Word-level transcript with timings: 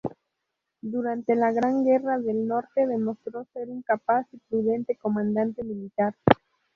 Durante 0.81 1.35
la 1.35 1.51
Gran 1.51 1.83
Guerra 1.85 2.17
del 2.17 2.47
Norte 2.47 2.87
demostró 2.87 3.45
ser 3.53 3.69
un 3.69 3.83
capaz 3.83 4.25
y 4.31 4.37
prudente 4.49 4.95
comandante 4.95 5.63
militar. 5.63 6.15